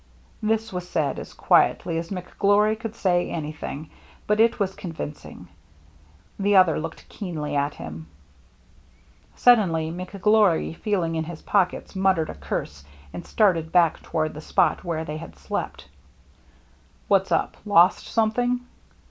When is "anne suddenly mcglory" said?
9.61-10.75